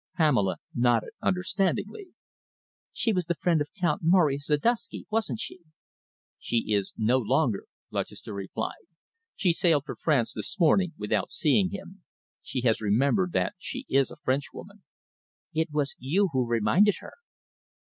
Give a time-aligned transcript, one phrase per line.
[0.17, 2.07] Pamela nodded understandingly.
[2.91, 5.59] "She was the friend of Count Maurice Ziduski, wasn't she?"
[6.39, 8.87] "She is no longer," Lutchester replied.
[9.35, 12.03] "She sailed for France this morning without seeing him.
[12.41, 14.81] She has remembered that she is a Frenchwoman."
[15.53, 17.13] "It was you who reminded her!"